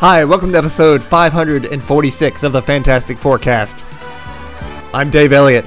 Hi, 0.00 0.26
welcome 0.26 0.52
to 0.52 0.58
episode 0.58 1.02
546 1.02 2.42
of 2.42 2.52
the 2.52 2.60
Fantastic 2.60 3.16
Forecast. 3.16 3.82
I'm 4.92 5.08
Dave 5.08 5.32
Elliott, 5.32 5.64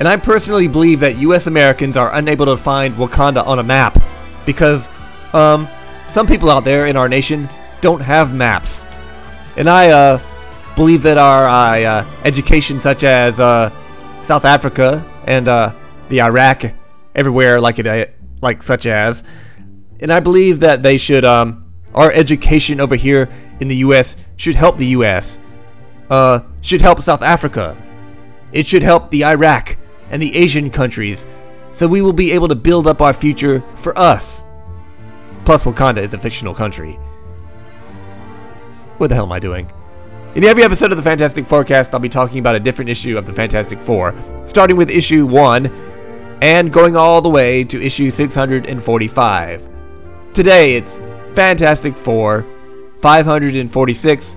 and 0.00 0.08
I 0.08 0.16
personally 0.16 0.66
believe 0.66 0.98
that 0.98 1.18
US 1.18 1.46
Americans 1.46 1.96
are 1.96 2.12
unable 2.12 2.46
to 2.46 2.56
find 2.56 2.96
Wakanda 2.96 3.46
on 3.46 3.60
a 3.60 3.62
map 3.62 4.02
because, 4.44 4.88
um, 5.32 5.68
some 6.08 6.26
people 6.26 6.50
out 6.50 6.64
there 6.64 6.88
in 6.88 6.96
our 6.96 7.08
nation 7.08 7.48
don't 7.80 8.00
have 8.00 8.34
maps. 8.34 8.84
And 9.56 9.70
I, 9.70 9.90
uh, 9.90 10.20
believe 10.74 11.04
that 11.04 11.16
our 11.16 11.48
uh, 11.48 12.04
education, 12.24 12.80
such 12.80 13.04
as, 13.04 13.38
uh, 13.38 13.70
South 14.22 14.44
Africa 14.44 15.06
and, 15.28 15.46
uh, 15.46 15.72
the 16.08 16.22
Iraq, 16.22 16.64
everywhere 17.14 17.60
like 17.60 17.78
it, 17.78 17.86
uh, 17.86 18.06
like 18.42 18.64
such 18.64 18.86
as, 18.86 19.22
and 20.00 20.12
I 20.12 20.18
believe 20.18 20.58
that 20.58 20.82
they 20.82 20.96
should, 20.96 21.24
um, 21.24 21.66
our 21.94 22.10
education 22.12 22.80
over 22.80 22.96
here 22.96 23.28
in 23.60 23.68
the 23.68 23.76
U.S. 23.76 24.16
should 24.36 24.56
help 24.56 24.76
the 24.76 24.86
U.S. 24.86 25.38
Uh, 26.08 26.40
should 26.60 26.80
help 26.80 27.00
South 27.00 27.22
Africa. 27.22 27.80
It 28.52 28.66
should 28.66 28.82
help 28.82 29.10
the 29.10 29.24
Iraq 29.24 29.76
and 30.10 30.20
the 30.20 30.34
Asian 30.34 30.70
countries, 30.70 31.26
so 31.70 31.86
we 31.86 32.02
will 32.02 32.12
be 32.12 32.32
able 32.32 32.48
to 32.48 32.54
build 32.54 32.86
up 32.86 33.00
our 33.00 33.12
future 33.12 33.62
for 33.76 33.96
us. 33.98 34.44
Plus, 35.44 35.64
Wakanda 35.64 35.98
is 35.98 36.14
a 36.14 36.18
fictional 36.18 36.54
country. 36.54 36.94
What 38.98 39.08
the 39.08 39.14
hell 39.14 39.24
am 39.24 39.32
I 39.32 39.38
doing? 39.38 39.70
In 40.34 40.44
every 40.44 40.62
episode 40.62 40.90
of 40.90 40.96
the 40.96 41.02
Fantastic 41.02 41.46
Forecast, 41.46 41.92
I'll 41.92 42.00
be 42.00 42.08
talking 42.08 42.38
about 42.38 42.54
a 42.54 42.60
different 42.60 42.90
issue 42.90 43.18
of 43.18 43.26
the 43.26 43.32
Fantastic 43.32 43.80
Four, 43.80 44.14
starting 44.44 44.76
with 44.76 44.90
issue 44.90 45.26
1 45.26 45.66
and 46.42 46.72
going 46.72 46.96
all 46.96 47.20
the 47.20 47.28
way 47.28 47.64
to 47.64 47.82
issue 47.82 48.10
645. 48.10 49.68
Today, 50.32 50.76
it's 50.76 51.00
Fantastic 51.32 51.96
Four 51.96 52.46
546 53.00 54.36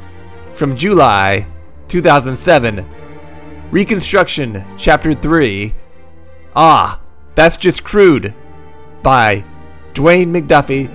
from 0.53 0.75
July 0.75 1.47
2007. 1.88 2.86
Reconstruction, 3.72 4.66
Chapter 4.78 5.14
3. 5.14 5.73
Ah, 6.55 7.02
that's 7.36 7.58
just 7.58 7.83
crude. 7.83 8.33
By 9.02 9.44
Dwayne 9.94 10.31
McDuffie 10.31 10.89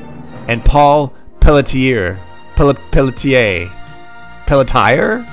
and 0.48 0.64
Paul 0.64 1.12
Pelletier. 1.40 2.18
Pel- 2.56 2.74
Pelletier. 2.74 3.70
Pelletier? 4.46 5.26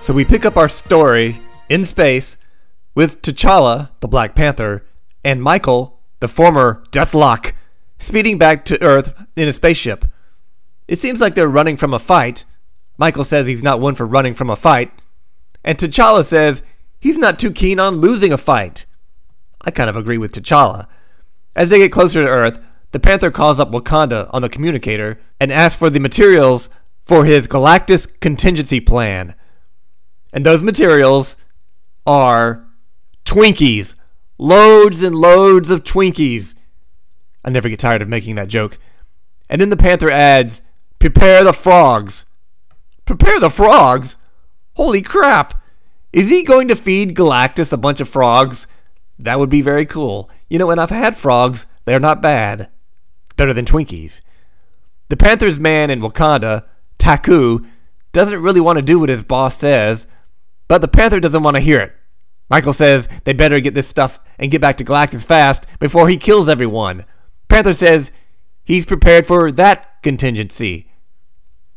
So 0.00 0.12
we 0.12 0.24
pick 0.24 0.44
up 0.44 0.58
our 0.58 0.68
story 0.68 1.40
in 1.70 1.84
space 1.84 2.36
with 2.94 3.22
T'Challa, 3.22 3.90
the 4.00 4.08
Black 4.08 4.34
Panther, 4.34 4.84
and 5.24 5.42
Michael, 5.42 6.00
the 6.20 6.28
former 6.28 6.82
Deathlok, 6.90 7.52
speeding 7.98 8.38
back 8.38 8.64
to 8.66 8.82
Earth 8.82 9.14
in 9.36 9.48
a 9.48 9.52
spaceship. 9.52 10.04
It 10.86 10.96
seems 10.96 11.20
like 11.20 11.34
they're 11.34 11.48
running 11.48 11.76
from 11.76 11.94
a 11.94 11.98
fight. 11.98 12.44
Michael 12.98 13.24
says 13.24 13.46
he's 13.46 13.62
not 13.62 13.80
one 13.80 13.94
for 13.94 14.06
running 14.06 14.34
from 14.34 14.50
a 14.50 14.56
fight. 14.56 14.92
And 15.64 15.78
T'Challa 15.78 16.24
says 16.24 16.62
he's 17.00 17.18
not 17.18 17.38
too 17.38 17.50
keen 17.50 17.78
on 17.78 17.98
losing 17.98 18.32
a 18.32 18.38
fight. 18.38 18.86
I 19.62 19.70
kind 19.70 19.88
of 19.88 19.96
agree 19.96 20.18
with 20.18 20.32
T'Challa. 20.32 20.86
As 21.56 21.70
they 21.70 21.78
get 21.78 21.92
closer 21.92 22.22
to 22.22 22.28
Earth, 22.28 22.58
the 22.92 23.00
Panther 23.00 23.30
calls 23.30 23.58
up 23.58 23.72
Wakanda 23.72 24.28
on 24.32 24.42
the 24.42 24.48
communicator 24.48 25.18
and 25.40 25.50
asks 25.50 25.78
for 25.78 25.90
the 25.90 25.98
materials 25.98 26.68
for 27.00 27.24
his 27.24 27.48
Galactus 27.48 28.08
contingency 28.20 28.80
plan. 28.80 29.34
And 30.32 30.44
those 30.44 30.62
materials 30.62 31.36
are 32.06 32.63
Twinkies. 33.24 33.94
Loads 34.38 35.02
and 35.02 35.14
loads 35.14 35.70
of 35.70 35.84
Twinkies. 35.84 36.54
I 37.44 37.50
never 37.50 37.68
get 37.68 37.78
tired 37.78 38.02
of 38.02 38.08
making 38.08 38.34
that 38.36 38.48
joke. 38.48 38.78
And 39.48 39.60
then 39.60 39.70
the 39.70 39.76
Panther 39.76 40.10
adds, 40.10 40.62
Prepare 40.98 41.44
the 41.44 41.52
frogs. 41.52 42.26
Prepare 43.04 43.38
the 43.38 43.50
frogs? 43.50 44.16
Holy 44.74 45.02
crap! 45.02 45.62
Is 46.12 46.30
he 46.30 46.42
going 46.42 46.68
to 46.68 46.76
feed 46.76 47.16
Galactus 47.16 47.72
a 47.72 47.76
bunch 47.76 48.00
of 48.00 48.08
frogs? 48.08 48.66
That 49.18 49.38
would 49.38 49.50
be 49.50 49.62
very 49.62 49.84
cool. 49.84 50.30
You 50.48 50.58
know, 50.58 50.70
and 50.70 50.80
I've 50.80 50.90
had 50.90 51.16
frogs, 51.16 51.66
they're 51.84 52.00
not 52.00 52.22
bad. 52.22 52.68
Better 53.36 53.52
than 53.52 53.64
Twinkies. 53.64 54.20
The 55.08 55.16
Panther's 55.16 55.60
man 55.60 55.90
in 55.90 56.00
Wakanda, 56.00 56.64
Taku, 56.98 57.60
doesn't 58.12 58.40
really 58.40 58.60
want 58.60 58.78
to 58.78 58.82
do 58.82 58.98
what 58.98 59.08
his 59.08 59.22
boss 59.22 59.56
says, 59.56 60.06
but 60.68 60.80
the 60.80 60.88
Panther 60.88 61.20
doesn't 61.20 61.42
want 61.42 61.56
to 61.56 61.60
hear 61.60 61.80
it. 61.80 61.92
Michael 62.50 62.72
says 62.72 63.08
they 63.24 63.32
better 63.32 63.60
get 63.60 63.74
this 63.74 63.88
stuff 63.88 64.20
and 64.38 64.50
get 64.50 64.60
back 64.60 64.76
to 64.78 64.84
Galactus 64.84 65.24
fast 65.24 65.64
before 65.78 66.08
he 66.08 66.16
kills 66.16 66.48
everyone. 66.48 67.04
Panther 67.48 67.74
says 67.74 68.12
he's 68.64 68.86
prepared 68.86 69.26
for 69.26 69.50
that 69.52 70.02
contingency. 70.02 70.90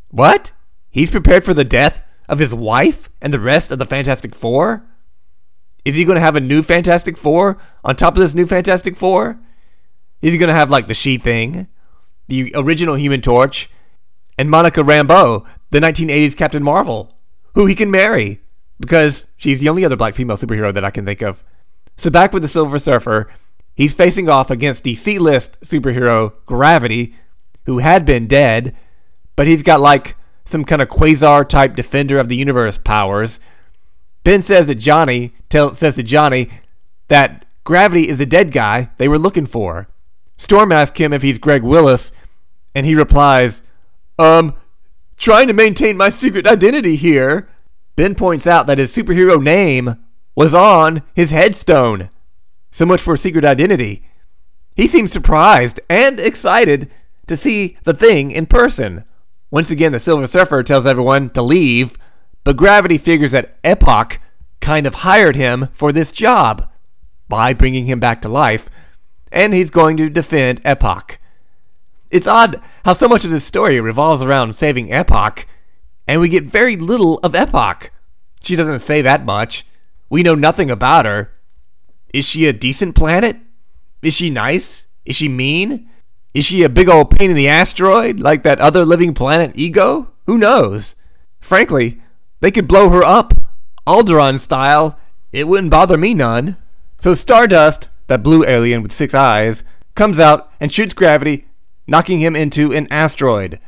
What? 0.10 0.52
He's 0.90 1.12
prepared 1.12 1.44
for 1.44 1.54
the 1.54 1.64
death 1.64 2.04
of 2.28 2.40
his 2.40 2.54
wife 2.54 3.10
and 3.22 3.34
the 3.34 3.40
rest 3.40 3.72
of 3.72 3.80
the 3.80 3.86
Fantastic 3.86 4.36
Four? 4.36 4.86
Is 5.86 5.96
he 5.96 6.04
going 6.04 6.16
to 6.16 6.22
have 6.22 6.36
a 6.36 6.42
new 6.42 6.62
Fantastic 6.62 7.18
Four 7.18 7.58
on 7.84 7.96
top 7.96 8.16
of 8.16 8.22
this 8.22 8.34
new 8.34 8.46
Fantastic 8.46 8.98
Four? 8.98 9.40
Is 10.22 10.34
he 10.34 10.40
going 10.40 10.50
to 10.50 10.54
have 10.54 10.70
like 10.70 10.88
the 10.88 10.94
She 10.94 11.18
Thing, 11.18 11.68
the 12.28 12.52
original 12.56 12.96
Human 12.96 13.22
Torch, 13.22 13.70
and 14.38 14.50
Monica 14.50 14.82
Rambeau, 14.82 15.46
the 15.70 15.80
1980s 15.80 16.36
Captain 16.36 16.64
Marvel, 16.64 17.18
who 17.54 17.66
he 17.66 17.76
can 17.76 17.90
marry? 17.90 18.42
Because 18.80 19.28
she's 19.38 19.60
the 19.60 19.70
only 19.70 19.86
other 19.86 19.96
black 19.96 20.16
female 20.16 20.38
superhero 20.38 20.74
that 20.74 20.86
I 20.86 20.92
can 20.92 21.06
think 21.06 21.22
of. 21.22 21.44
So 21.98 22.10
back 22.10 22.34
with 22.34 22.44
the 22.44 22.48
Silver 22.48 22.80
Surfer, 22.80 23.28
he's 23.76 23.94
facing 23.94 24.30
off 24.30 24.52
against 24.52 24.84
the 24.84 24.96
C-list 24.96 25.60
superhero 25.62 26.34
Gravity, 26.46 27.16
who 27.66 27.80
had 27.80 28.06
been 28.06 28.28
dead, 28.28 28.76
but 29.36 29.48
he's 29.48 29.64
got 29.64 29.82
like 29.82 30.16
some 30.46 30.64
kind 30.64 30.82
of 30.82 30.90
quasar 30.90 31.48
type 31.48 31.76
defender 31.76 32.20
of 32.20 32.30
the 32.30 32.36
universe 32.36 32.78
powers. 32.78 33.40
Ben 34.24 34.42
says 34.42 34.68
that 34.68 34.76
Johnny 34.76 35.34
tell, 35.50 35.74
says 35.74 35.96
to 35.96 36.04
Johnny 36.04 36.50
that 37.08 37.46
Gravity 37.64 38.08
is 38.08 38.20
a 38.20 38.26
dead 38.26 38.52
guy 38.52 38.90
they 38.98 39.08
were 39.08 39.20
looking 39.20 39.46
for. 39.46 39.90
Storm 40.38 40.72
asks 40.72 40.98
him 40.98 41.12
if 41.12 41.22
he's 41.22 41.38
Greg 41.38 41.64
Willis, 41.64 42.12
and 42.74 42.86
he 42.86 42.96
replies, 42.96 43.62
"Um, 44.18 44.54
trying 45.18 45.48
to 45.48 45.54
maintain 45.54 45.98
my 45.98 46.10
secret 46.10 46.48
identity 46.48 46.96
here." 46.96 47.50
Ben 47.98 48.14
points 48.14 48.46
out 48.46 48.68
that 48.68 48.78
his 48.78 48.96
superhero 48.96 49.44
name 49.44 49.98
was 50.36 50.54
on 50.54 51.02
his 51.16 51.32
headstone. 51.32 52.12
So 52.70 52.86
much 52.86 53.02
for 53.02 53.18
secret 53.18 53.44
identity. 53.44 54.08
He 54.76 54.86
seems 54.86 55.12
surprised 55.12 55.80
and 55.90 56.20
excited 56.20 56.92
to 57.26 57.36
see 57.36 57.76
the 57.86 57.96
thing 57.96 58.30
in 58.30 58.46
person. 58.46 59.04
Once 59.50 59.72
again, 59.72 59.94
the 59.94 60.00
Silver 60.00 60.28
Surfer 60.28 60.62
tells 60.62 60.86
everyone 60.86 61.32
to 61.32 61.42
leave, 61.42 61.98
but 62.44 62.56
Gravity 62.56 63.00
figures 63.00 63.32
that 63.32 63.58
Epoch 63.64 64.20
kind 64.62 64.86
of 64.86 64.96
hired 64.96 65.36
him 65.36 65.70
for 65.74 65.92
this 65.92 66.12
job 66.12 66.70
by 67.28 67.52
bringing 67.52 67.88
him 67.88 68.00
back 68.00 68.22
to 68.22 68.30
life, 68.30 68.70
and 69.32 69.56
he's 69.56 69.72
going 69.72 69.98
to 69.98 70.08
defend 70.08 70.62
Epoch. 70.64 71.18
It's 72.12 72.28
odd 72.28 72.62
how 72.86 72.94
so 72.94 73.08
much 73.08 73.26
of 73.26 73.32
this 73.32 73.44
story 73.44 73.82
revolves 73.82 74.22
around 74.22 74.56
saving 74.56 74.94
Epoch 74.94 75.48
and 76.08 76.22
we 76.22 76.30
get 76.30 76.46
very 76.46 76.76
little 76.76 77.20
of 77.20 77.36
Epoch. 77.36 77.92
She 78.42 78.56
doesn't 78.56 78.80
say 78.80 79.02
that 79.02 79.26
much. 79.26 79.66
We 80.10 80.24
know 80.24 80.36
nothing 80.36 80.72
about 80.72 81.06
her. 81.06 81.32
Is 82.14 82.26
she 82.26 82.48
a 82.48 82.54
decent 82.54 82.96
planet? 82.96 83.38
Is 84.02 84.14
she 84.14 84.30
nice? 84.30 84.88
Is 85.06 85.16
she 85.16 85.28
mean? 85.28 85.90
Is 86.34 86.46
she 86.46 86.64
a 86.64 86.70
big 86.70 86.88
old 86.88 87.12
pain 87.12 87.30
in 87.30 87.36
the 87.36 87.50
asteroid 87.50 88.20
like 88.20 88.44
that 88.44 88.60
other 88.60 88.86
living 88.86 89.14
planet 89.14 89.52
Ego? 89.56 90.12
Who 90.26 90.38
knows? 90.38 90.96
Frankly, 91.40 92.00
they 92.40 92.52
could 92.52 92.68
blow 92.68 92.90
her 92.90 93.04
up, 93.04 93.34
Alderaan 93.86 94.40
style. 94.40 95.00
It 95.32 95.48
wouldn't 95.48 95.72
bother 95.72 95.98
me 95.98 96.14
none. 96.14 96.58
So 97.00 97.14
Stardust, 97.14 97.90
that 98.08 98.24
blue 98.24 98.46
alien 98.46 98.84
with 98.84 98.92
six 98.92 99.14
eyes, 99.14 99.64
comes 99.96 100.20
out 100.20 100.52
and 100.60 100.74
shoots 100.74 100.94
Gravity, 100.94 101.48
knocking 101.88 102.20
him 102.20 102.36
into 102.36 102.72
an 102.72 102.88
asteroid. 102.92 103.60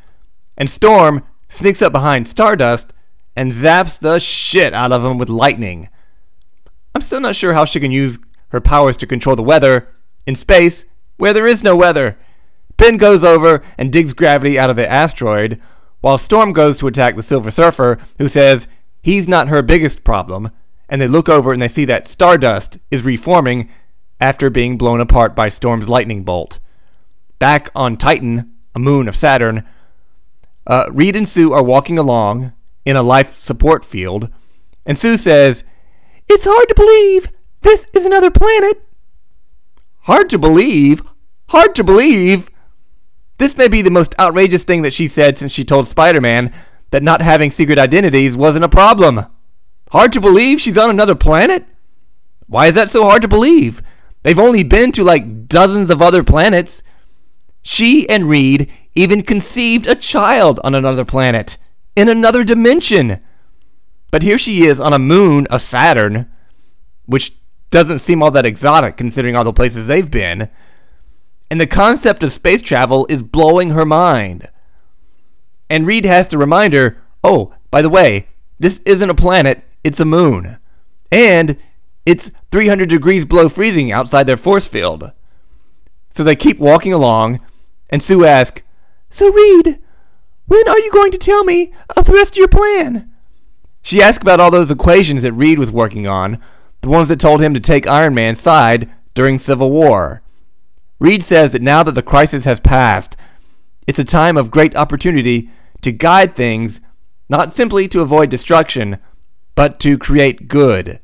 And 0.57 0.69
Storm 0.69 1.23
sneaks 1.49 1.81
up 1.81 1.91
behind 1.91 2.27
Stardust 2.27 2.93
and 3.35 3.51
zaps 3.51 3.99
the 3.99 4.19
shit 4.19 4.73
out 4.73 4.91
of 4.91 5.03
him 5.03 5.17
with 5.17 5.29
lightning. 5.29 5.89
I'm 6.95 7.01
still 7.01 7.19
not 7.19 7.35
sure 7.35 7.53
how 7.53 7.65
she 7.65 7.79
can 7.79 7.91
use 7.91 8.19
her 8.49 8.61
powers 8.61 8.97
to 8.97 9.07
control 9.07 9.35
the 9.35 9.43
weather 9.43 9.89
in 10.25 10.35
space 10.35 10.85
where 11.17 11.33
there 11.33 11.47
is 11.47 11.63
no 11.63 11.75
weather. 11.75 12.17
Ben 12.77 12.97
goes 12.97 13.23
over 13.23 13.61
and 13.77 13.91
digs 13.91 14.13
gravity 14.13 14.57
out 14.57 14.69
of 14.69 14.75
the 14.75 14.89
asteroid, 14.89 15.61
while 16.01 16.17
Storm 16.17 16.53
goes 16.53 16.77
to 16.79 16.87
attack 16.87 17.15
the 17.15 17.23
Silver 17.23 17.51
Surfer, 17.51 17.99
who 18.17 18.29
says 18.29 18.67
he's 19.01 19.27
not 19.27 19.49
her 19.49 19.61
biggest 19.61 20.03
problem, 20.03 20.51
and 20.87 21.01
they 21.01 21.07
look 21.07 21.27
over 21.27 21.51
and 21.51 21.61
they 21.61 21.67
see 21.67 21.85
that 21.85 22.07
Stardust 22.07 22.77
is 22.89 23.03
reforming 23.03 23.69
after 24.21 24.49
being 24.49 24.77
blown 24.77 25.01
apart 25.01 25.35
by 25.35 25.49
Storm's 25.49 25.89
lightning 25.89 26.23
bolt. 26.23 26.59
Back 27.37 27.69
on 27.75 27.97
Titan, 27.97 28.53
a 28.73 28.79
moon 28.79 29.07
of 29.07 29.15
Saturn, 29.15 29.65
uh, 30.69 30.85
Reed 30.91 31.17
and 31.17 31.27
Sue 31.27 31.51
are 31.51 31.63
walking 31.63 31.97
along 31.97 32.53
in 32.85 32.95
a 32.95 33.03
life 33.03 33.33
support 33.33 33.83
field, 33.83 34.29
and 34.85 34.97
Sue 34.97 35.17
says, 35.17 35.65
It's 36.29 36.45
hard 36.45 36.69
to 36.69 36.75
believe 36.75 37.33
this 37.61 37.87
is 37.93 38.05
another 38.05 38.31
planet. 38.31 38.81
Hard 40.01 40.29
to 40.29 40.37
believe. 40.37 41.03
Hard 41.49 41.75
to 41.75 41.83
believe. 41.83 42.49
This 43.37 43.57
may 43.57 43.67
be 43.67 43.81
the 43.81 43.89
most 43.89 44.13
outrageous 44.19 44.63
thing 44.63 44.81
that 44.83 44.93
she 44.93 45.07
said 45.07 45.37
since 45.37 45.51
she 45.51 45.65
told 45.65 45.87
Spider 45.87 46.21
Man 46.21 46.53
that 46.91 47.03
not 47.03 47.21
having 47.21 47.51
secret 47.51 47.79
identities 47.79 48.35
wasn't 48.35 48.65
a 48.65 48.69
problem. 48.69 49.25
Hard 49.91 50.13
to 50.13 50.21
believe 50.21 50.61
she's 50.61 50.77
on 50.77 50.89
another 50.89 51.15
planet? 51.15 51.65
Why 52.47 52.67
is 52.67 52.75
that 52.75 52.89
so 52.89 53.03
hard 53.05 53.21
to 53.23 53.27
believe? 53.27 53.81
They've 54.23 54.39
only 54.39 54.63
been 54.63 54.91
to 54.93 55.03
like 55.03 55.47
dozens 55.47 55.89
of 55.89 56.01
other 56.01 56.23
planets. 56.23 56.83
She 57.61 58.07
and 58.09 58.29
Reed 58.29 58.71
even 58.99 59.23
conceived 59.23 59.87
a 59.87 59.95
child 59.95 60.59
on 60.61 60.75
another 60.75 61.05
planet, 61.05 61.57
in 61.95 62.09
another 62.09 62.43
dimension. 62.43 63.21
But 64.11 64.23
here 64.23 64.37
she 64.37 64.65
is 64.65 64.77
on 64.81 64.91
a 64.91 64.99
moon 64.99 65.47
of 65.47 65.61
Saturn, 65.61 66.29
which 67.05 67.33
doesn't 67.69 67.99
seem 67.99 68.21
all 68.21 68.31
that 68.31 68.45
exotic 68.45 68.97
considering 68.97 69.37
all 69.37 69.45
the 69.45 69.53
places 69.53 69.87
they've 69.87 70.11
been. 70.11 70.49
And 71.49 71.61
the 71.61 71.65
concept 71.65 72.23
of 72.23 72.33
space 72.33 72.61
travel 72.61 73.05
is 73.09 73.23
blowing 73.23 73.69
her 73.69 73.85
mind. 73.85 74.49
And 75.69 75.87
Reed 75.87 76.03
has 76.03 76.27
to 76.27 76.37
remind 76.37 76.73
her 76.73 77.01
oh, 77.23 77.53
by 77.71 77.81
the 77.81 77.89
way, 77.89 78.27
this 78.59 78.79
isn't 78.85 79.09
a 79.09 79.15
planet, 79.15 79.63
it's 79.81 80.01
a 80.01 80.05
moon. 80.05 80.57
And 81.09 81.57
it's 82.05 82.31
300 82.51 82.89
degrees 82.89 83.23
below 83.23 83.47
freezing 83.47 83.93
outside 83.93 84.23
their 84.23 84.37
force 84.37 84.67
field. 84.67 85.13
So 86.11 86.23
they 86.23 86.35
keep 86.35 86.59
walking 86.59 86.91
along, 86.91 87.39
and 87.89 88.03
Sue 88.03 88.25
asks, 88.25 88.61
So, 89.09 89.31
Reed, 89.31 89.79
when 90.45 90.67
are 90.67 90.79
you 90.79 90.91
going 90.91 91.11
to 91.11 91.17
tell 91.17 91.43
me 91.43 91.73
of 91.95 92.05
the 92.05 92.13
rest 92.13 92.33
of 92.33 92.37
your 92.37 92.47
plan? 92.47 93.11
She 93.81 94.01
asks 94.01 94.21
about 94.21 94.39
all 94.39 94.51
those 94.51 94.71
equations 94.71 95.23
that 95.23 95.33
Reed 95.33 95.59
was 95.59 95.71
working 95.71 96.07
on, 96.07 96.37
the 96.81 96.89
ones 96.89 97.07
that 97.09 97.19
told 97.19 97.41
him 97.41 97.53
to 97.53 97.59
take 97.59 97.87
Iron 97.87 98.13
Man's 98.13 98.39
side 98.41 98.89
during 99.13 99.39
Civil 99.39 99.71
War. 99.71 100.21
Reed 100.99 101.23
says 101.23 101.51
that 101.53 101.61
now 101.61 101.83
that 101.83 101.95
the 101.95 102.01
crisis 102.01 102.45
has 102.45 102.59
passed, 102.59 103.15
it's 103.87 103.99
a 103.99 104.03
time 104.03 104.37
of 104.37 104.51
great 104.51 104.75
opportunity 104.75 105.49
to 105.81 105.91
guide 105.91 106.35
things 106.35 106.81
not 107.29 107.53
simply 107.53 107.87
to 107.87 108.01
avoid 108.01 108.29
destruction, 108.29 108.97
but 109.55 109.79
to 109.79 109.97
create 109.97 110.47
good. 110.47 110.99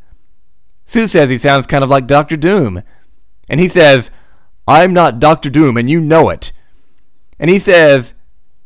Sue 0.85 1.07
says 1.07 1.29
he 1.29 1.37
sounds 1.37 1.65
kind 1.65 1.83
of 1.83 1.89
like 1.89 2.07
Doctor 2.07 2.35
Doom. 2.35 2.81
And 3.47 3.59
he 3.59 3.67
says, 3.67 4.11
I'm 4.67 4.93
not 4.93 5.19
Doctor 5.19 5.49
Doom, 5.49 5.77
and 5.77 5.89
you 5.89 5.99
know 5.99 6.29
it. 6.29 6.51
And 7.39 7.49
he 7.49 7.59
says 7.59 8.13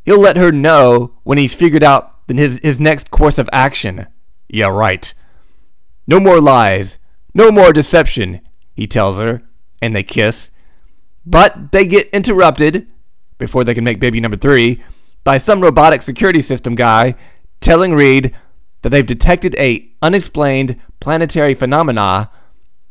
he'll 0.03 0.19
let 0.19 0.37
her 0.37 0.51
know 0.51 1.13
when 1.23 1.37
he's 1.37 1.53
figured 1.53 1.83
out 1.83 2.15
his, 2.27 2.59
his 2.63 2.79
next 2.79 3.11
course 3.11 3.37
of 3.37 3.49
action. 3.51 4.07
Yeah, 4.47 4.67
right. 4.67 5.13
No 6.07 6.19
more 6.19 6.41
lies. 6.41 6.97
No 7.33 7.51
more 7.51 7.71
deception, 7.71 8.41
he 8.73 8.87
tells 8.87 9.19
her, 9.19 9.43
and 9.81 9.95
they 9.95 10.03
kiss. 10.03 10.51
But 11.25 11.71
they 11.71 11.85
get 11.85 12.09
interrupted, 12.09 12.87
before 13.37 13.63
they 13.63 13.73
can 13.73 13.83
make 13.83 13.99
baby 13.99 14.19
number 14.19 14.37
three, 14.37 14.83
by 15.23 15.37
some 15.37 15.61
robotic 15.61 16.01
security 16.01 16.41
system 16.41 16.75
guy 16.75 17.15
telling 17.61 17.93
Reed 17.93 18.35
that 18.81 18.89
they've 18.89 19.05
detected 19.05 19.55
a 19.59 19.91
unexplained 20.01 20.79
planetary 20.99 21.53
phenomena, 21.53 22.31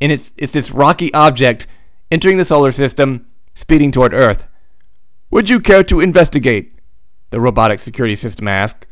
and 0.01 0.13
it's, 0.13 0.33
it's 0.37 0.53
this 0.53 0.71
rocky 0.71 1.13
object 1.15 1.67
entering 2.11 2.39
the 2.39 2.45
solar 2.45 2.71
system, 2.71 3.27
speeding 3.55 3.91
toward 3.91 4.15
Earth. 4.15 4.47
Would 5.31 5.51
you 5.51 5.61
care 5.61 5.85
to 5.85 6.01
investigate? 6.01 6.73
The 7.31 7.41
robotic 7.41 7.81
security 7.81 8.17
system 8.17 8.49
asked. 8.49 8.87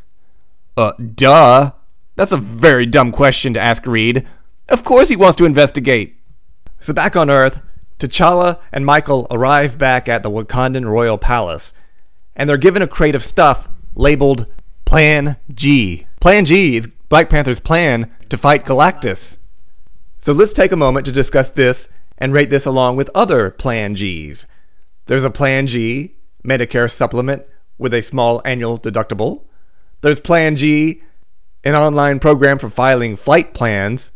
Uh, 0.75 0.91
duh. 0.93 1.71
That's 2.15 2.31
a 2.31 2.37
very 2.37 2.85
dumb 2.85 3.11
question 3.11 3.53
to 3.53 3.59
ask 3.59 3.85
Reed. 3.87 4.27
Of 4.69 4.83
course 4.83 5.09
he 5.09 5.15
wants 5.15 5.37
to 5.37 5.45
investigate. 5.45 6.17
So 6.79 6.93
back 6.93 7.15
on 7.15 7.29
Earth, 7.29 7.61
T'Challa 7.99 8.59
and 8.71 8.85
Michael 8.85 9.25
arrive 9.31 9.77
back 9.77 10.07
at 10.07 10.21
the 10.21 10.29
Wakandan 10.29 10.85
royal 10.85 11.17
palace, 11.17 11.73
and 12.35 12.47
they're 12.47 12.57
given 12.57 12.81
a 12.81 12.87
crate 12.87 13.15
of 13.15 13.23
stuff 13.23 13.69
labeled 13.95 14.45
Plan 14.85 15.37
G. 15.51 16.05
Plan 16.19 16.45
G 16.45 16.75
is 16.77 16.87
Black 17.09 17.29
Panther's 17.29 17.59
plan 17.59 18.11
to 18.29 18.37
fight 18.37 18.65
Galactus. 18.65 19.37
So 20.19 20.33
let's 20.33 20.53
take 20.53 20.71
a 20.71 20.77
moment 20.77 21.05
to 21.07 21.11
discuss 21.11 21.49
this 21.49 21.89
and 22.17 22.33
rate 22.33 22.49
this 22.49 22.65
along 22.65 22.95
with 22.95 23.09
other 23.15 23.49
Plan 23.49 23.93
Gs. 23.93 24.45
There's 25.05 25.23
a 25.23 25.31
Plan 25.31 25.65
G 25.65 26.16
Medicare 26.47 26.89
supplement 26.89 27.43
with 27.77 27.93
a 27.93 28.01
small 28.01 28.41
annual 28.45 28.79
deductible. 28.79 29.43
There's 30.01 30.19
Plan 30.19 30.55
G, 30.55 31.01
an 31.63 31.75
online 31.75 32.19
program 32.19 32.57
for 32.57 32.69
filing 32.69 33.15
flight 33.15 33.53
plans. 33.53 34.11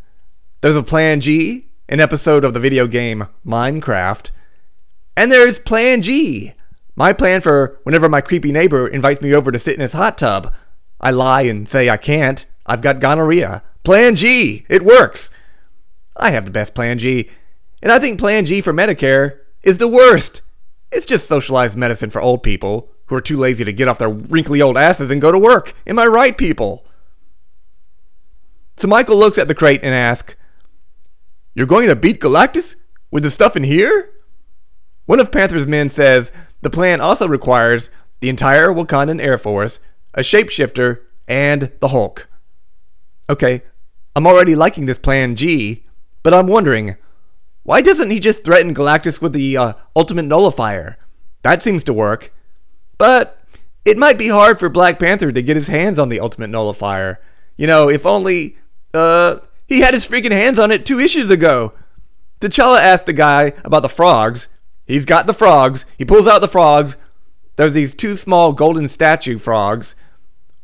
There's 0.61 0.75
a 0.75 0.83
Plan 0.83 1.19
G, 1.19 1.67
an 1.89 1.99
episode 1.99 2.43
of 2.43 2.53
the 2.53 2.59
video 2.59 2.87
game 2.87 3.27
Minecraft. 3.45 4.31
And 5.17 5.31
there's 5.31 5.59
Plan 5.59 6.01
G, 6.01 6.53
my 6.95 7.13
plan 7.13 7.41
for 7.41 7.79
whenever 7.83 8.09
my 8.09 8.21
creepy 8.21 8.51
neighbor 8.51 8.87
invites 8.87 9.21
me 9.21 9.33
over 9.33 9.51
to 9.51 9.59
sit 9.59 9.75
in 9.75 9.81
his 9.81 9.93
hot 9.93 10.17
tub. 10.17 10.53
I 10.99 11.11
lie 11.11 11.43
and 11.43 11.67
say 11.67 11.89
I 11.89 11.97
can't. 11.97 12.45
I've 12.65 12.81
got 12.81 12.99
gonorrhea. 12.99 13.63
Plan 13.83 14.15
G! 14.15 14.65
It 14.69 14.83
works! 14.83 15.29
I 16.15 16.31
have 16.31 16.45
the 16.45 16.51
best 16.51 16.75
Plan 16.75 16.99
G. 16.99 17.29
And 17.81 17.91
I 17.91 17.99
think 17.99 18.19
Plan 18.19 18.45
G 18.45 18.61
for 18.61 18.73
Medicare 18.73 19.39
is 19.63 19.77
the 19.77 19.87
worst. 19.87 20.41
It's 20.91 21.05
just 21.05 21.27
socialized 21.27 21.77
medicine 21.77 22.09
for 22.09 22.21
old 22.21 22.43
people 22.43 22.91
who 23.05 23.15
are 23.15 23.21
too 23.21 23.37
lazy 23.37 23.63
to 23.65 23.73
get 23.73 23.87
off 23.87 23.97
their 23.97 24.09
wrinkly 24.09 24.61
old 24.61 24.77
asses 24.77 25.11
and 25.11 25.21
go 25.21 25.31
to 25.31 25.39
work. 25.39 25.73
Am 25.87 25.99
I 25.99 26.05
right, 26.05 26.37
people? 26.37 26.85
So 28.77 28.87
Michael 28.87 29.17
looks 29.17 29.37
at 29.37 29.47
the 29.47 29.55
crate 29.55 29.81
and 29.83 29.93
asks, 29.93 30.35
You're 31.53 31.67
going 31.67 31.87
to 31.87 31.95
beat 31.95 32.19
Galactus 32.19 32.75
with 33.11 33.23
the 33.23 33.31
stuff 33.31 33.55
in 33.55 33.63
here? 33.63 34.11
One 35.05 35.19
of 35.19 35.31
Panther's 35.31 35.67
men 35.67 35.89
says 35.89 36.31
the 36.61 36.69
plan 36.69 37.01
also 37.01 37.27
requires 37.27 37.89
the 38.21 38.29
entire 38.29 38.69
Wakandan 38.69 39.21
Air 39.21 39.37
Force, 39.37 39.79
a 40.13 40.21
shapeshifter, 40.21 41.01
and 41.27 41.71
the 41.79 41.89
Hulk. 41.89 42.29
Okay, 43.29 43.61
I'm 44.15 44.27
already 44.27 44.55
liking 44.55 44.85
this 44.85 44.97
plan 44.97 45.35
G, 45.35 45.85
but 46.23 46.33
I'm 46.33 46.47
wondering, 46.47 46.95
why 47.63 47.81
doesn't 47.81 48.09
he 48.09 48.19
just 48.19 48.43
threaten 48.43 48.73
Galactus 48.73 49.21
with 49.21 49.33
the 49.33 49.57
uh, 49.57 49.73
ultimate 49.95 50.25
nullifier? 50.25 50.97
That 51.43 51.63
seems 51.63 51.83
to 51.85 51.93
work. 51.93 52.33
But 52.97 53.41
it 53.85 53.97
might 53.97 54.17
be 54.17 54.29
hard 54.29 54.59
for 54.59 54.69
Black 54.69 54.99
Panther 54.99 55.31
to 55.31 55.41
get 55.41 55.55
his 55.55 55.67
hands 55.67 55.97
on 55.97 56.09
the 56.09 56.19
ultimate 56.19 56.49
nullifier. 56.49 57.19
You 57.57 57.67
know, 57.67 57.89
if 57.89 58.05
only 58.05 58.57
uh 58.93 59.39
he 59.67 59.81
had 59.81 59.93
his 59.93 60.07
freaking 60.07 60.31
hands 60.31 60.59
on 60.59 60.71
it 60.71 60.85
two 60.85 60.99
issues 60.99 61.31
ago. 61.31 61.73
T'Challa 62.41 62.79
asked 62.79 63.05
the 63.05 63.13
guy 63.13 63.53
about 63.63 63.83
the 63.83 63.89
frogs. 63.89 64.49
He's 64.85 65.05
got 65.05 65.27
the 65.27 65.33
frogs. 65.33 65.85
He 65.97 66.03
pulls 66.03 66.27
out 66.27 66.41
the 66.41 66.47
frogs. 66.47 66.97
There's 67.55 67.73
these 67.73 67.93
two 67.93 68.15
small 68.15 68.51
golden 68.51 68.89
statue 68.89 69.37
frogs. 69.37 69.95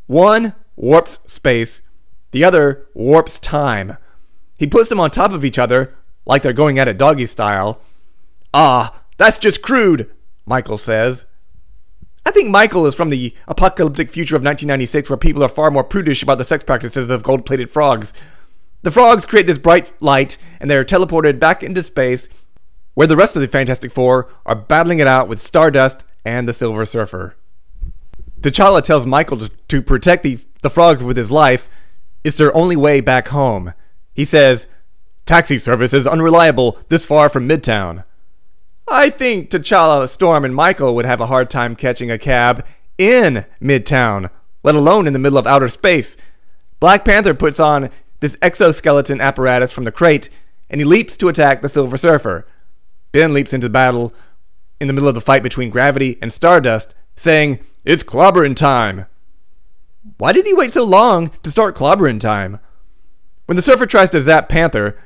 One 0.07 0.55
warps 0.75 1.19
space, 1.27 1.81
the 2.31 2.43
other 2.43 2.87
warps 2.93 3.39
time. 3.39 3.97
He 4.57 4.67
puts 4.67 4.89
them 4.89 4.99
on 4.99 5.11
top 5.11 5.31
of 5.31 5.45
each 5.45 5.59
other, 5.59 5.95
like 6.27 6.43
they're 6.43 6.53
going 6.53 6.77
at 6.77 6.87
it 6.87 6.97
doggy 6.97 7.25
style. 7.25 7.81
Ah, 8.53 9.01
that's 9.17 9.39
just 9.39 9.63
crude, 9.63 10.11
Michael 10.45 10.77
says. 10.77 11.25
I 12.25 12.31
think 12.31 12.49
Michael 12.49 12.85
is 12.85 12.93
from 12.93 13.09
the 13.09 13.33
apocalyptic 13.47 14.09
future 14.09 14.35
of 14.35 14.41
1996 14.41 15.09
where 15.09 15.17
people 15.17 15.43
are 15.43 15.49
far 15.49 15.71
more 15.71 15.83
prudish 15.83 16.21
about 16.21 16.37
the 16.37 16.45
sex 16.45 16.63
practices 16.63 17.09
of 17.09 17.23
gold 17.23 17.45
plated 17.45 17.71
frogs. 17.71 18.13
The 18.83 18.91
frogs 18.91 19.25
create 19.25 19.47
this 19.47 19.57
bright 19.57 19.93
light 20.01 20.37
and 20.59 20.69
they're 20.69 20.85
teleported 20.85 21.39
back 21.39 21.63
into 21.63 21.81
space 21.81 22.27
where 22.93 23.07
the 23.07 23.15
rest 23.15 23.35
of 23.35 23.41
the 23.41 23.47
Fantastic 23.47 23.91
Four 23.91 24.29
are 24.45 24.55
battling 24.55 24.99
it 24.99 25.07
out 25.07 25.29
with 25.29 25.41
Stardust 25.41 26.03
and 26.25 26.47
the 26.47 26.53
Silver 26.53 26.85
Surfer. 26.85 27.37
T'Challa 28.41 28.81
tells 28.81 29.05
Michael 29.05 29.37
to, 29.37 29.49
to 29.69 29.81
protect 29.81 30.23
the, 30.23 30.39
the 30.61 30.69
frogs 30.69 31.03
with 31.03 31.15
his 31.15 31.31
life. 31.31 31.69
It's 32.23 32.37
their 32.37 32.55
only 32.55 32.75
way 32.75 32.99
back 32.99 33.29
home. 33.29 33.73
He 34.13 34.25
says, 34.25 34.67
Taxi 35.27 35.59
service 35.59 35.93
is 35.93 36.07
unreliable 36.07 36.79
this 36.87 37.05
far 37.05 37.27
from 37.27 37.49
Midtown. 37.49 38.05
I 38.87 39.09
think 39.09 39.49
T'Challa, 39.49 40.07
Storm, 40.07 40.45
and 40.45 40.55
Michael 40.55 40.95
would 40.95 41.05
have 41.05 41.19
a 41.19 41.25
hard 41.25 41.49
time 41.49 41.75
catching 41.75 42.09
a 42.09 42.17
cab 42.17 42.65
in 42.97 43.45
Midtown, 43.61 44.29
let 44.63 44.75
alone 44.75 45.05
in 45.05 45.11
the 45.11 45.19
middle 45.19 45.37
of 45.37 45.45
outer 45.45 45.67
space. 45.67 46.15
Black 46.79 47.03
Panther 47.03 47.33
puts 47.33 47.59
on 47.59 47.89
this 48.21 48.37
exoskeleton 48.41 49.19
apparatus 49.19 49.73
from 49.73 49.83
the 49.83 49.91
crate, 49.91 50.29
and 50.69 50.79
he 50.79 50.85
leaps 50.85 51.17
to 51.17 51.27
attack 51.27 51.61
the 51.61 51.67
Silver 51.67 51.97
Surfer. 51.97 52.47
Ben 53.11 53.33
leaps 53.33 53.51
into 53.51 53.69
battle 53.69 54.13
in 54.79 54.87
the 54.87 54.93
middle 54.93 55.09
of 55.09 55.15
the 55.15 55.21
fight 55.21 55.43
between 55.43 55.69
Gravity 55.69 56.17
and 56.21 56.31
Stardust, 56.31 56.95
saying, 57.17 57.59
It's 57.83 58.03
clobbering 58.03 58.55
time! 58.55 59.07
Why 60.17 60.31
did 60.31 60.45
he 60.45 60.53
wait 60.53 60.71
so 60.71 60.85
long 60.85 61.31
to 61.43 61.51
start 61.51 61.75
clobbering 61.75 62.21
time? 62.21 62.59
When 63.45 63.57
the 63.57 63.61
Surfer 63.61 63.85
tries 63.85 64.09
to 64.11 64.21
zap 64.21 64.47
Panther, 64.47 64.97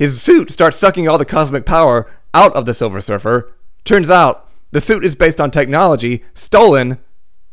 his 0.00 0.22
suit 0.22 0.50
starts 0.50 0.78
sucking 0.78 1.06
all 1.06 1.18
the 1.18 1.26
cosmic 1.26 1.66
power 1.66 2.10
out 2.32 2.54
of 2.54 2.64
the 2.64 2.72
Silver 2.72 3.02
Surfer. 3.02 3.52
Turns 3.84 4.08
out, 4.08 4.48
the 4.70 4.80
suit 4.80 5.04
is 5.04 5.14
based 5.14 5.42
on 5.42 5.50
technology 5.50 6.24
stolen, 6.32 6.98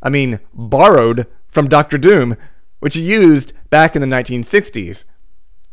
I 0.01 0.07
mean, 0.07 0.39
borrowed 0.53 1.27
from 1.49 1.67
Doctor 1.67 1.97
Doom, 1.97 2.37
which 2.79 2.95
he 2.95 3.01
used 3.01 3.51
back 3.69 3.97
in 3.97 4.01
the 4.01 4.07
1960s. 4.07 5.03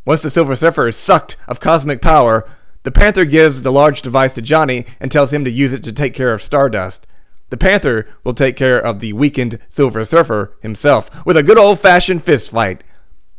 Once 0.05 0.21
the 0.21 0.31
Silver 0.31 0.57
Surfer 0.57 0.89
is 0.89 0.97
sucked 0.97 1.37
of 1.47 1.61
cosmic 1.61 2.03
power, 2.03 2.45
The 2.83 2.91
Panther 2.91 3.25
gives 3.25 3.63
the 3.63 3.71
large 3.71 4.03
device 4.03 4.33
to 4.33 4.43
Johnny 4.43 4.85
and 4.99 5.13
tells 5.13 5.33
him 5.33 5.45
to 5.45 5.53
use 5.53 5.73
it 5.73 5.85
to 5.85 5.93
take 5.93 6.13
care 6.13 6.33
of 6.33 6.43
Stardust. 6.43 7.07
The 7.51 7.57
Panther 7.57 8.09
will 8.25 8.35
take 8.35 8.57
care 8.57 8.85
of 8.85 8.99
the 8.99 9.13
weakened 9.13 9.61
Silver 9.69 10.05
Surfer 10.05 10.57
himself 10.61 11.25
with 11.25 11.37
a 11.37 11.45
good 11.45 11.57
old 11.57 11.79
fashioned 11.79 12.25
fist 12.25 12.51
fight. 12.51 12.83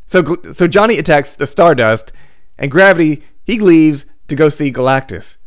So, 0.08 0.38
so 0.54 0.70
Johnny 0.70 0.98
attacks 0.98 1.36
the 1.36 1.46
Stardust, 1.46 2.14
and 2.58 2.72
Gravity, 2.72 3.24
he 3.44 3.60
leaves 3.60 4.06
to 4.28 4.36
go 4.36 4.50
see 4.50 4.72
Galactus. 4.72 5.38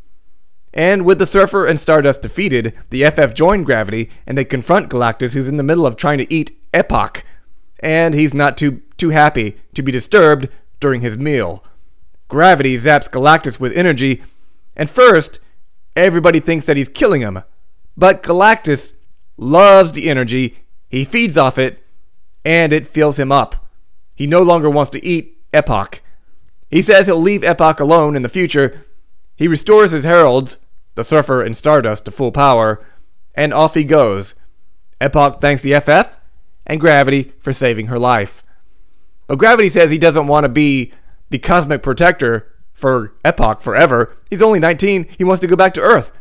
And 0.74 1.04
with 1.04 1.18
the 1.18 1.26
Surfer 1.26 1.66
and 1.66 1.80
Stardust 1.80 2.22
defeated, 2.22 2.74
the 2.90 3.04
FF 3.10 3.34
join 3.34 3.64
Gravity 3.64 4.10
and 4.26 4.36
they 4.36 4.44
confront 4.44 4.90
Galactus, 4.90 5.34
who's 5.34 5.48
in 5.48 5.56
the 5.56 5.62
middle 5.62 5.86
of 5.86 5.96
trying 5.96 6.18
to 6.18 6.32
eat 6.32 6.56
Epoch. 6.72 7.24
And 7.80 8.14
he's 8.14 8.34
not 8.34 8.56
too, 8.56 8.82
too 8.96 9.10
happy 9.10 9.56
to 9.74 9.82
be 9.82 9.92
disturbed 9.92 10.48
during 10.80 11.00
his 11.00 11.16
meal. 11.16 11.64
Gravity 12.28 12.76
zaps 12.76 13.08
Galactus 13.08 13.58
with 13.58 13.76
energy, 13.76 14.22
and 14.76 14.90
first, 14.90 15.40
everybody 15.96 16.40
thinks 16.40 16.66
that 16.66 16.76
he's 16.76 16.88
killing 16.88 17.22
him. 17.22 17.42
But 17.96 18.22
Galactus 18.22 18.92
loves 19.36 19.92
the 19.92 20.10
energy, 20.10 20.58
he 20.88 21.04
feeds 21.04 21.38
off 21.38 21.58
it, 21.58 21.82
and 22.44 22.72
it 22.72 22.86
fills 22.86 23.18
him 23.18 23.32
up. 23.32 23.66
He 24.14 24.26
no 24.26 24.42
longer 24.42 24.68
wants 24.68 24.90
to 24.90 25.04
eat 25.04 25.38
Epoch. 25.52 26.02
He 26.70 26.82
says 26.82 27.06
he'll 27.06 27.20
leave 27.20 27.44
Epoch 27.44 27.80
alone 27.80 28.14
in 28.14 28.22
the 28.22 28.28
future. 28.28 28.84
He 29.36 29.48
restores 29.48 29.92
his 29.92 30.04
heralds, 30.04 30.58
the 30.94 31.04
Surfer 31.04 31.42
and 31.42 31.56
Stardust, 31.56 32.04
to 32.04 32.10
full 32.10 32.32
power, 32.32 32.84
and 33.34 33.54
off 33.54 33.74
he 33.74 33.84
goes. 33.84 34.34
Epoch 35.00 35.40
thanks 35.40 35.62
the 35.62 35.78
FF 35.80 36.16
and 36.66 36.80
Gravity 36.80 37.32
for 37.38 37.52
saving 37.52 37.86
her 37.86 37.98
life. 37.98 38.42
But 39.26 39.38
Gravity 39.38 39.68
says 39.68 39.90
he 39.90 39.98
doesn't 39.98 40.26
want 40.26 40.44
to 40.44 40.48
be 40.48 40.92
the 41.30 41.38
cosmic 41.38 41.82
protector 41.82 42.52
for 42.72 43.14
Epoch 43.24 43.60
forever. 43.60 44.16
He's 44.30 44.42
only 44.42 44.58
19. 44.58 45.06
He 45.16 45.24
wants 45.24 45.40
to 45.40 45.46
go 45.46 45.56
back 45.56 45.74
to 45.74 45.80
Earth. 45.80 46.12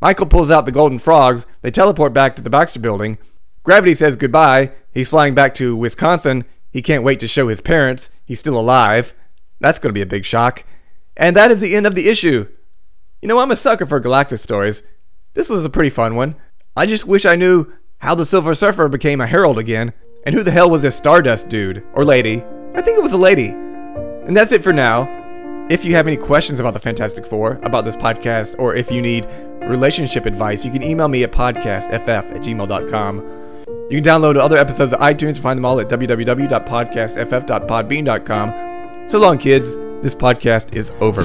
Michael 0.00 0.26
pulls 0.26 0.50
out 0.50 0.66
the 0.66 0.72
golden 0.72 0.98
frogs. 0.98 1.46
They 1.62 1.70
teleport 1.70 2.12
back 2.12 2.36
to 2.36 2.42
the 2.42 2.50
Baxter 2.50 2.80
building. 2.80 3.18
Gravity 3.62 3.94
says 3.94 4.16
goodbye. 4.16 4.72
He's 4.92 5.08
flying 5.08 5.34
back 5.34 5.54
to 5.54 5.76
Wisconsin. 5.76 6.44
He 6.70 6.82
can't 6.82 7.04
wait 7.04 7.20
to 7.20 7.28
show 7.28 7.48
his 7.48 7.60
parents 7.60 8.10
he's 8.24 8.40
still 8.40 8.58
alive. 8.58 9.12
That's 9.60 9.78
going 9.78 9.90
to 9.90 9.98
be 9.98 10.02
a 10.02 10.06
big 10.06 10.24
shock. 10.24 10.64
And 11.16 11.36
that 11.36 11.50
is 11.50 11.60
the 11.60 11.76
end 11.76 11.86
of 11.86 11.94
the 11.94 12.08
issue. 12.08 12.48
You 13.20 13.28
know, 13.28 13.38
I'm 13.38 13.50
a 13.50 13.56
sucker 13.56 13.86
for 13.86 14.00
Galactus 14.00 14.40
stories. 14.40 14.82
This 15.34 15.48
was 15.48 15.64
a 15.64 15.70
pretty 15.70 15.90
fun 15.90 16.16
one. 16.16 16.36
I 16.76 16.86
just 16.86 17.06
wish 17.06 17.26
I 17.26 17.36
knew 17.36 17.66
how 17.98 18.14
the 18.14 18.24
Silver 18.24 18.54
Surfer 18.54 18.88
became 18.88 19.20
a 19.20 19.26
herald 19.26 19.58
again, 19.58 19.92
and 20.24 20.34
who 20.34 20.42
the 20.42 20.50
hell 20.50 20.70
was 20.70 20.82
this 20.82 20.96
Stardust 20.96 21.48
dude 21.48 21.84
or 21.94 22.04
lady. 22.04 22.42
I 22.74 22.80
think 22.80 22.98
it 22.98 23.02
was 23.02 23.12
a 23.12 23.18
lady. 23.18 23.50
And 23.50 24.36
that's 24.36 24.52
it 24.52 24.62
for 24.62 24.72
now. 24.72 25.18
If 25.70 25.84
you 25.84 25.94
have 25.94 26.06
any 26.06 26.16
questions 26.16 26.58
about 26.58 26.74
the 26.74 26.80
Fantastic 26.80 27.26
Four, 27.26 27.60
about 27.62 27.84
this 27.84 27.96
podcast, 27.96 28.56
or 28.58 28.74
if 28.74 28.90
you 28.90 29.02
need 29.02 29.26
relationship 29.62 30.26
advice, 30.26 30.64
you 30.64 30.72
can 30.72 30.82
email 30.82 31.08
me 31.08 31.22
at 31.22 31.32
podcastff 31.32 32.08
at 32.08 32.42
gmail.com. 32.42 33.18
You 33.90 34.00
can 34.00 34.04
download 34.04 34.36
other 34.36 34.56
episodes 34.56 34.92
of 34.92 35.00
iTunes 35.00 35.28
and 35.28 35.38
find 35.38 35.58
them 35.58 35.64
all 35.64 35.80
at 35.80 35.88
www.podcastff.podbean.com. 35.88 38.69
So 39.10 39.18
long, 39.18 39.38
kids. 39.38 39.74
This 40.02 40.14
podcast 40.14 40.72
is 40.72 40.92
over. 41.00 41.22